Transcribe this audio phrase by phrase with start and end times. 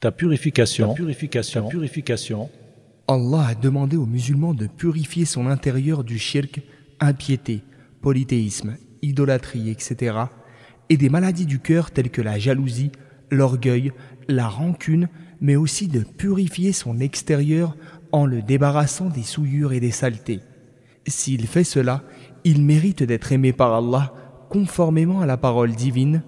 [0.00, 2.50] ta purification, purification, purification.
[3.08, 6.60] Allah a demandé aux musulmans de purifier son intérieur du shirk,
[7.00, 7.62] impiété,
[8.00, 10.16] polythéisme, idolâtrie, etc.,
[10.90, 12.92] et des maladies du cœur telles que la jalousie,
[13.30, 13.92] l'orgueil,
[14.28, 15.08] la rancune,
[15.40, 17.76] mais aussi de purifier son extérieur
[18.12, 20.40] en le débarrassant des souillures et des saletés.
[21.06, 22.04] S'il fait cela,
[22.44, 24.14] il mérite d'être aimé par Allah
[24.48, 26.22] conformément à la parole divine.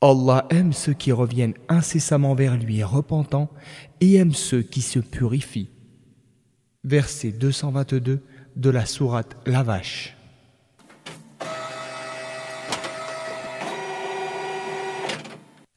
[0.00, 3.50] Allah aime ceux qui reviennent incessamment vers lui repentants
[4.00, 5.70] et aime ceux qui se purifient.
[6.82, 8.20] Verset 222
[8.56, 10.16] de la sourate La Vache.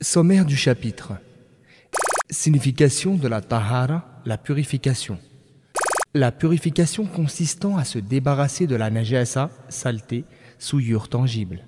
[0.01, 1.13] Sommaire du chapitre.
[2.31, 5.19] Signification de la tahara, la purification.
[6.15, 10.25] La purification consistant à se débarrasser de la najasa, saleté,
[10.57, 11.65] souillure tangible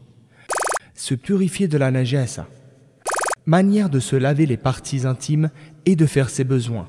[0.96, 2.48] se purifier de la najasa.
[3.46, 5.50] Manière de se laver les parties intimes
[5.86, 6.88] et de faire ses besoins.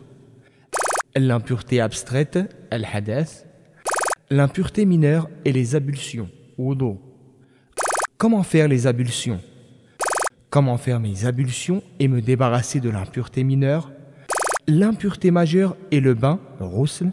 [1.17, 2.39] L'impureté abstraite,
[2.71, 3.47] al-hadath.
[4.31, 6.97] L'impureté mineure et les abulsions, wudu.
[8.19, 9.41] Comment faire les abulsions
[10.55, 13.91] Comment faire mes abulsions et me débarrasser de l'impureté mineure?
[14.69, 17.13] L'impureté majeure et le bain, roussel.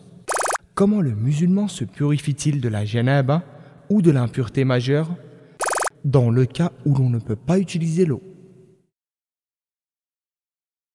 [0.76, 3.42] Comment le musulman se purifie-t-il de la janaba
[3.90, 5.10] ou de l'impureté majeure?
[6.06, 8.22] Dans le cas où l'on ne peut pas utiliser l'eau.